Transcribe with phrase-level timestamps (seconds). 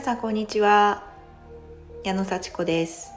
[0.00, 1.04] 皆さんこんにちは。
[2.04, 3.12] 矢野幸子です、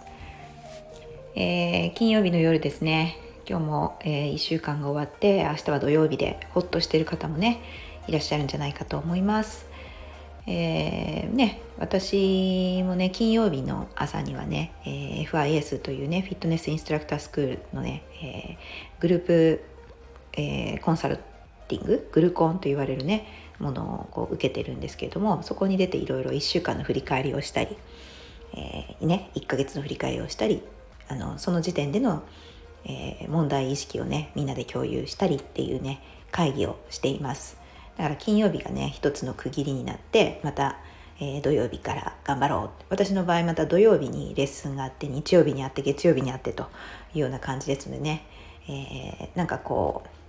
[1.33, 3.17] えー、金曜日の夜ですね。
[3.47, 7.61] 今日も、えー、1週間が終わって明日は土曜日でホッとしている方もね
[8.09, 9.65] いらっしゃるんじゃないかと思います。
[10.45, 19.63] えー、ね、私もね金曜日の朝にはね、えー、FIS というねフィットネスインストラクタースクールのね、えー、グループ、
[20.33, 21.19] えコンサル
[21.69, 23.25] ティンググルコンと言われるね
[23.59, 27.77] ものをこう受けてるんですけれどもそこに出ていろいろ1週間の振り返りをしたり、
[28.53, 30.63] えー、ね、1ヶ月の振り返りをしたり
[31.07, 32.23] あのその時点での、
[32.85, 37.57] えー、問題意識をねみんなで共有したりっていうね会議をしています。
[37.97, 40.79] だから金曜日がね一つの区切りになってまた、
[41.19, 42.83] えー、土曜日から頑張ろう。
[42.89, 46.63] 私の場合また土曜日にレッスンがあって日曜日にあって月曜日にあってと
[47.13, 48.25] いうような感じですのでね、
[48.67, 50.22] えー、なんかこう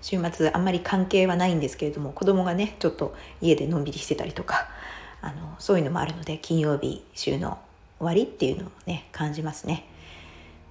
[0.00, 4.68] 週末あんまり関係はないんですけれども子供がねちょっと家でのんびりしてたりとか
[5.20, 7.58] あのそういうのもあるので金曜日週の
[7.98, 9.86] 終わりっていうのをね感じますね。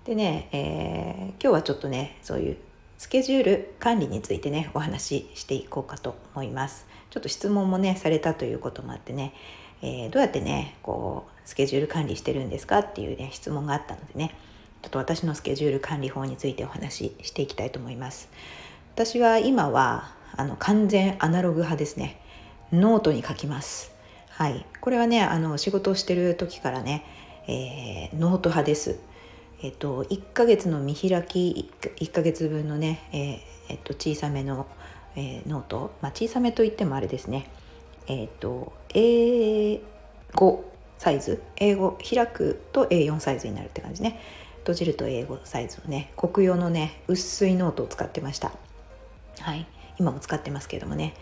[0.06, 2.58] でね、えー、今日はちょっとねそういう
[2.98, 6.88] スケジュール管理についてねお話ししていこうかと思います。
[7.10, 9.34] ちょっと質問もねされたということもあってね、
[9.82, 14.34] えー、どうやってねこうスケジュール管理してるんですかっていうね質問があったのでね
[14.82, 18.30] ちょっと私のスケジュール管理法についてお話ししていきたいと思います。
[18.98, 22.20] 私は今はあの完全アナログ派ですね。
[22.72, 23.92] ノートに書きます。
[24.28, 24.66] はい。
[24.82, 27.06] これはねあの仕事をしてる時からね、
[27.48, 28.98] えー、ノート派です。
[29.62, 34.66] えっと1ヶ月の見開き 1, 1ヶ月分のね、えー、えっと小さめの、
[35.16, 37.52] えー、ノート、まあ、小さめといってもあれですね。
[38.08, 39.80] えっと A
[40.34, 40.66] 5
[40.98, 41.44] サイズ。
[41.58, 44.20] A5開くと A4 サイズになるって感じね。
[44.62, 48.54] 閉じると A5サイズのねコクヨのね薄いノートを使ってました。
[49.40, 49.66] はい、
[50.00, 51.14] 今も使ってますけどもね。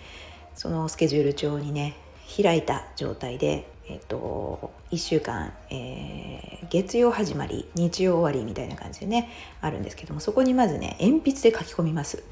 [0.55, 1.95] そのスケジュール帳にね
[2.41, 9.29] 開いた状態で、えっと、1週間、えー、月曜始まり日曜終わりみたいな感じでね
[9.62, 12.23] あるんですけどもそこにまずね鉛筆で書き込みます。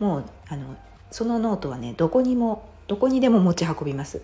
[0.00, 0.76] もうあの
[1.10, 4.22] そのノートはねどこにもどこにでも持ち運びます、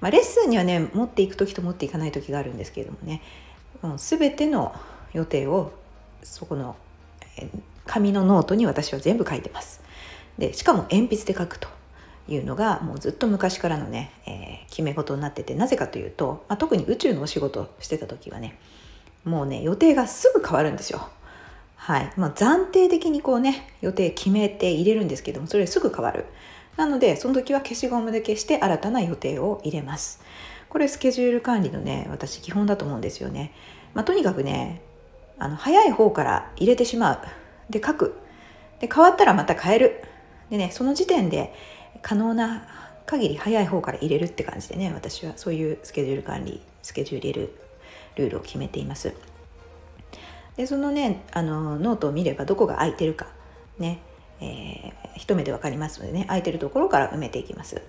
[0.00, 3.20] まあ、レッスンにはね持っていく時と持っていかない時があるんですけれどもね。
[3.82, 4.74] もう全ての
[5.12, 5.72] 予定を
[6.22, 6.76] そこの
[7.84, 9.81] 紙のノートに私は全部書いてます。
[10.38, 11.68] でしかも鉛筆で書くと
[12.28, 18.58] いうのがもうずっと昔からのね、えー、決め事になっててなぜかというと、まあ、特に宇宙のお仕事してた時はね
[19.24, 21.08] もうね予定がすぐ変わるんですよ。
[21.76, 26.26] はいまあ、暫定的にこうね予定決めて入れるんですけどもそれすぐ変わる。
[26.76, 30.22] なのでその時は消しゴムで消して新たな予定を入れます。
[30.68, 33.52] これスケジュール管理のね私基本だと思うんですよね。
[33.94, 34.80] まあ、とにかくね
[35.38, 37.20] あの早い方から入れてしまう。
[37.68, 38.16] で書く。
[38.78, 40.04] で変わったらまた変える。
[40.52, 41.50] でねその時点で
[42.02, 42.68] 可能な
[43.06, 47.58] 限り早い方から入れるって感じでね私はそういうスケジュール管理スケジュール入れる
[48.16, 49.14] ルールを決めています。
[50.58, 53.28] でそのねあのノートを見ればどこが空いてるか
[53.78, 54.00] ね、
[54.42, 57.80] えー、一目で分かりますのでね空いてるところから埋めていきます。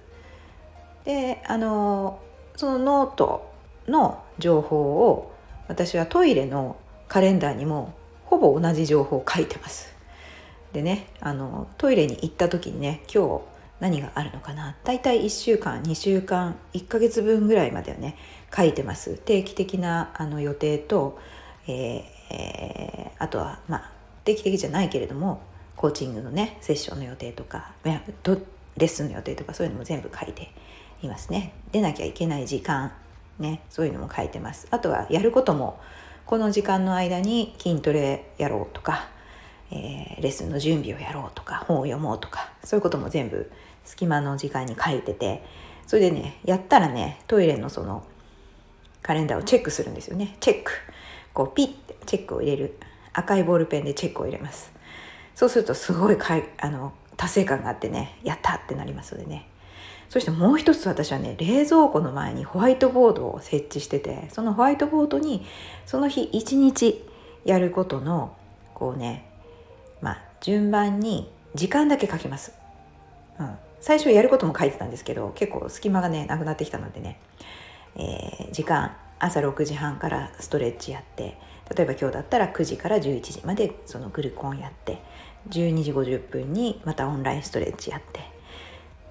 [1.03, 2.21] であの
[2.55, 3.51] そのノート
[3.89, 4.77] の情報
[5.09, 5.33] を
[5.67, 6.77] 私はトイレの
[7.09, 7.93] カレンダーにも
[8.23, 9.92] ほぼ同じ情報を書いてます。
[10.73, 13.41] でねあのトイレに行った時にね今日
[13.79, 14.75] 何があるのかな。
[14.83, 18.17] 大体1週間2週間1ヶ月分ぐらいまではね
[18.55, 19.17] 書いてます。
[19.17, 21.19] 定期的なあの予定と、
[21.67, 23.91] えー、あとはまあ
[24.23, 25.41] 定期的じゃないけれども
[25.75, 30.51] コーチングのねセッションの予定とかレッスンの予定とかそういうのも全部書いて
[31.01, 31.53] いますね。
[31.71, 32.93] 出なきゃいけない時間
[33.37, 34.67] ねそういうのも書いてます。
[34.71, 35.79] あとはやることも
[36.25, 39.09] この時間の間に筋トレやろうとか
[39.73, 43.51] えー、レッスンの準備をやろうとか本を読もうとかそういうことも全部
[43.83, 45.43] 隙間の時間に書いてて
[45.87, 48.03] それでねやったらねトイレのその
[49.03, 50.37] カレンダーをチェックするんですよね。
[50.39, 50.71] チェック。
[51.33, 52.79] こうピッてチェックを入れる。
[53.11, 54.71] 赤いボールペンでチェックを入れます。
[55.35, 59.47] そうするとすごいかいあの達成感があってねやったってなりますのでね。
[60.09, 65.45] そしてもう一つ私はね冷蔵庫の前にホワイトボードを設置しててそのホワイトボードに
[65.85, 67.03] その日一日
[67.45, 68.35] やることの
[68.73, 69.25] こうね
[70.03, 72.53] まあ、順番に時間だけ書きます、
[73.39, 77.19] うん、最初やることも書いてたんですけど結構隙間がねなくなってきたのでね、
[77.95, 81.37] えー、時間朝6時半からストレッチやって
[81.73, 85.01] 例えば今日だったら9時から11時までそのグルコンやって
[85.49, 88.19] 12時50分にまたオンラインストレッチやって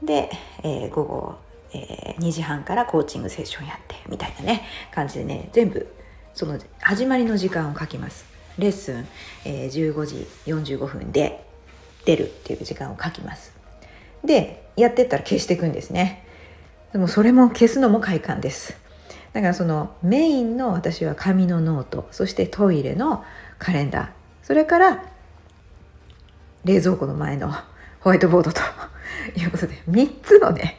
[0.02, 0.30] で、
[0.62, 1.34] えー、午後、
[1.72, 5.86] えー、2時半からコーチングセッションやってみたいなね感じでね全部
[6.34, 8.31] その始まりの時間を書きます。
[8.58, 9.06] レッスン、
[9.44, 11.44] えー、15時45分で
[12.04, 13.54] 出るっていう時間を書きます。
[14.24, 16.26] でやってったら消していくんですね。
[16.92, 18.76] でもそれも消すのも快感です。
[19.32, 23.24] だからそのメインの私は紙のノートそしてトイレの
[23.58, 24.08] カレンダー
[24.42, 25.04] それから
[26.64, 27.50] 冷蔵庫の前の
[28.00, 28.60] ホワイトボードと
[29.36, 30.78] いうことで3つのね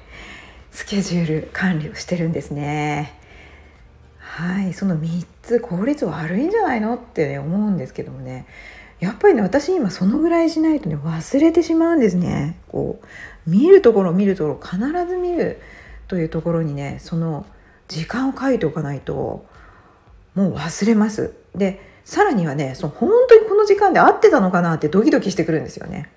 [0.72, 3.20] スケジュール管理をしてるんですね。
[4.36, 6.96] はいその3つ効率悪いんじゃないの？
[6.96, 8.48] って、ね、思うんですけどもね。
[9.00, 12.58] やっぱりね私今そのぐらいしないとね忘れてしまうんですね。
[12.68, 13.08] こう
[13.48, 15.62] 見るところ見るところ必ず見る
[16.08, 17.46] というところにねその
[17.88, 19.46] 時間を書いておかないと
[20.34, 21.36] もう忘れます。
[21.54, 26.10] でさらにはねその本当にこの時間で合ってたのかなってドキドキしてくるんですよね。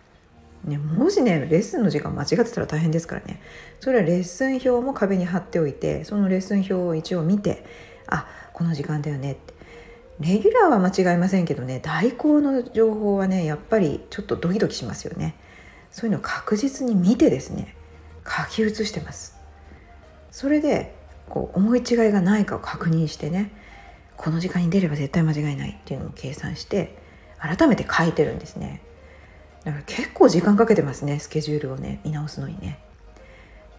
[0.64, 3.42] ねもしねレッスンの時間間違ってたら大変ですからね。
[3.78, 7.62] それはレッスン表も壁に貼っておいてそのレッスン表を一応見て
[8.08, 9.32] あこの時間だよね。
[9.32, 9.54] って
[10.20, 15.36] レギュラーは間違いませんけどね代行の情報はねやっぱりちょっとドキドキしますよね。
[15.90, 17.74] そういうのを確実に見てですね
[18.26, 19.36] 書き写してます。
[20.30, 20.94] それで
[21.28, 23.50] こう思い違いがないかを確認してね
[24.16, 26.96] この時間に出れば絶対間違いないっていうのを計算して
[27.38, 28.82] 改めて書いてるんですね。
[29.64, 32.78] だから結構時間かけてますねスケジュールをね見直すのにね。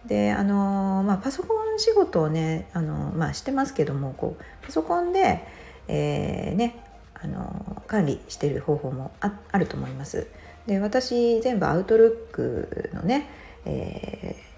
[0.06, 5.46] であのまあパソコン仕事をねあのまあしてますけどもこうパソコンで、
[5.88, 6.84] えー、ね
[7.14, 10.28] あの管理してる方法もああると思います。
[10.66, 13.28] で私全部アウトルックのね、
[13.64, 14.48] えー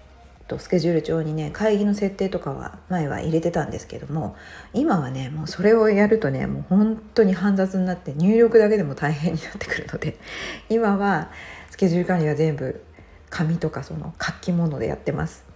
[0.51, 4.35] とスケジュール帳にね会議の設定とかは前は入れてたんですけども
[4.73, 10.17] 今はねもうそれをやるとねもう本当に煩雑になって入力だけでも大変になってくるので
[10.69, 11.31] 今は
[11.69, 12.83] スケジュール管理は全部
[13.29, 15.50] 紙とかその書き物でやってます。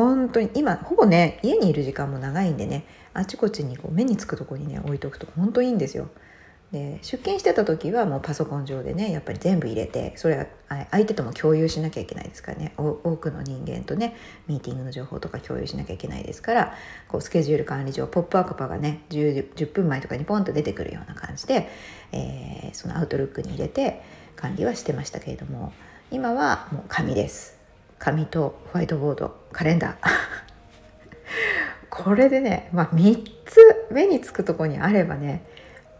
[0.00, 6.08] 本当に今ほぼね家にいる時間も長いんでねあちこちにこう目につくとこにね置いとくと本当いいんですよ。
[6.72, 10.46] で出勤してた時はもうパソコン上でねやっぱり全部入れてそれは
[10.92, 12.72] 相手とも共有しなきゃいけないですからね。
[12.78, 14.16] 多くの人間とね
[14.46, 16.74] ミーティングの情報とか共有しなきゃいけないですから
[17.08, 21.68] こうスケジュール管理上ポップアップがね 10, 10分前とかにポンと出てくるような感じで、
[22.12, 24.02] えー、そのアウトルックに入れて
[24.36, 25.72] 管理はしてましたけれども
[26.12, 27.59] 今はもう紙です。
[28.00, 29.94] 紙とホワイトボードカレンダー。
[31.90, 35.44] これでね、まあ、3つ目につくとこにあればね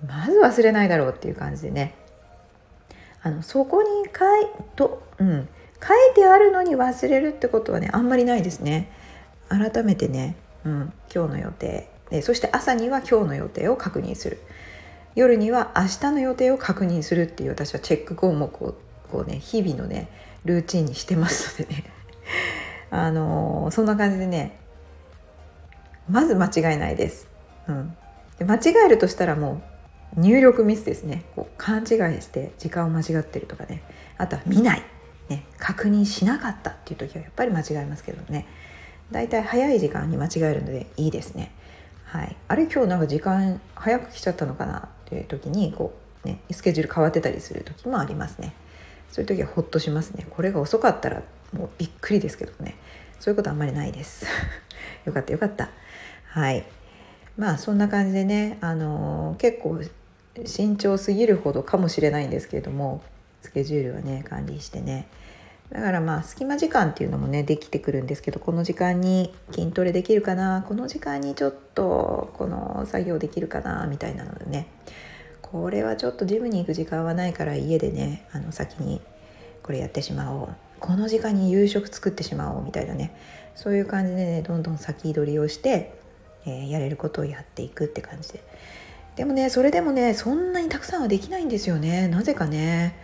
[0.07, 1.95] まず忘れないだろうっていう感じでね。
[3.23, 5.49] あのそこに書いと、うん、
[5.87, 8.91] 書いてあるのに忘れるってことはねあんまりないですね。
[9.51, 11.91] 改めてね、うん、今日の予定。
[12.09, 14.39] でそして朝には今日の予定を確認する。
[15.17, 18.75] 夜には明日の予定を確認するっていう私はチェック項目を
[19.11, 20.09] こうね日々のね
[20.45, 21.85] ルーチンにしてますのでね。
[22.91, 24.59] あのー、そんな感じでね
[26.09, 27.29] まず間違いないです、
[27.69, 27.97] うん、
[28.39, 29.63] で間違えるとしたらも
[30.17, 31.25] う入力ミスですね。
[31.37, 31.87] こう勘違い
[32.21, 33.83] して時間を間違ってるとかね。
[34.19, 34.83] あとは見ない、
[35.29, 38.47] ね、確認しなかったっていう時はやっぱり間違えますけどね。
[39.13, 41.53] だいたい早い時間に間違えるのでいいですね。
[42.05, 45.95] はい、あれ今日なんか時間早く来ちゃったのかなっていう時にこ
[46.25, 48.53] う、ね、スケジュール変わってたりする時もありますね。
[49.11, 50.27] そういう時はほっとしますね。
[50.31, 51.23] これが遅かったら
[51.53, 52.77] もうびっくりですけどね
[53.19, 54.27] そういうことあんまりないです。
[55.05, 55.71] よかったよかった。
[56.27, 56.65] はい
[57.37, 59.81] まあそんな感じでね、あのー、結構
[60.45, 63.03] 慎重すぎるほどかもしれないんですけれども
[63.43, 65.09] スケジュールはね管理してね
[65.73, 74.67] だからまあ隙間時間っていうのもねできてくるんですけどこの時間に筋トレできるかなこの時間にちょっとこの作業できるかなみたいなのでね
[75.51, 79.01] これはちょっとジムに行く時間はないから家でねあの先に
[79.63, 80.49] これやってしまおう。
[80.79, 83.15] この時間に夕食作ってしまおうみたいなね。
[83.55, 85.95] そういう感じでねどんどん先取りをして、
[86.47, 88.43] えー、やれることをやっていくって感じで。
[89.17, 92.09] でもねそれでもねそんなにたくさんはできないんですよね。
[92.09, 92.97] なぜかね。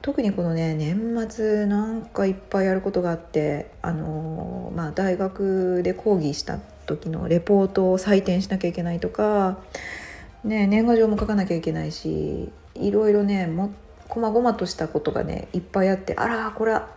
[0.00, 9.58] 特にこのね年末なんかいっぱいやることがあってあのまあ大学で講義した時のレポートを採点しなきゃいけないとか、
[10.44, 13.72] ね、年賀状も書かなきゃいけないしいろいろねも
[14.08, 16.88] こまごまとしたことがねいっぱいあってあらこれは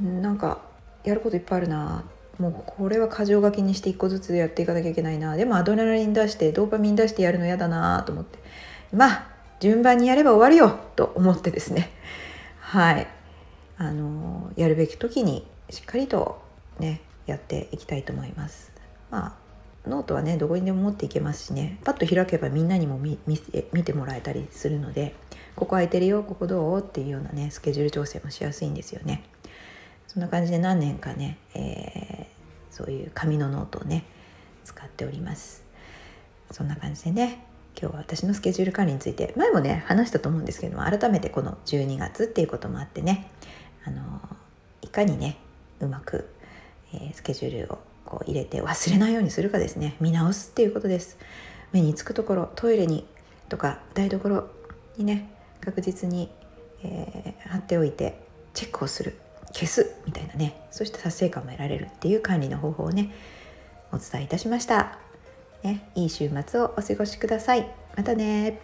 [0.00, 0.60] なんか
[1.04, 2.04] やることいっぱいあるな。
[2.38, 5.36] もうこれは箇条書きにして一個ずつやっていかなきゃいけないな。
[5.36, 8.38] でもアドレナリン出してドーパミン出してやるの嫌だなと思って。
[8.92, 9.28] まあ
[9.60, 11.90] 順番にやれば終わるよと思ってですね。
[12.58, 13.06] はい。
[13.76, 16.42] あのやるべき時にしっかりと
[16.80, 18.72] ねやっていきたいと思います。
[19.10, 19.43] まあ
[19.86, 21.78] ノートはねどこにでも持っていけますしね。
[21.84, 25.14] パッと開けばみんなにも見見てもらえたりするので
[25.56, 29.22] ここ空いてるよここどうっていうようなねスケジュール調整もしやすいんですよね。
[30.08, 34.04] そんな感じで何年かね、えー、そういう紙のノートをね
[34.64, 35.64] 使っております。
[36.50, 37.44] そんな感じでね
[37.78, 43.28] 今日は私のスケジュール管理について前もね話したと思うんですけども改めてこの12月っていうこともあってね
[43.84, 44.20] あの
[44.82, 45.36] いかにね
[45.80, 46.30] うまく、
[46.92, 49.96] えー、スケジュールをこう入れて忘れないようにするかですね。
[50.00, 51.18] 見直すっていうことです。
[51.72, 53.06] 目につくところトイレに
[53.48, 54.48] とか台所
[54.96, 55.30] にね
[55.60, 56.30] 確実に、
[56.82, 58.20] えー、貼っておいて
[58.52, 59.18] チェックをする。
[59.52, 60.66] 消すみたいなね。
[60.72, 63.14] そして達成感も得られるっていう管理の方法をね
[63.92, 64.98] お伝えいたしました、
[65.62, 67.70] ね、いい週末をお過ごしください。
[67.96, 68.60] またね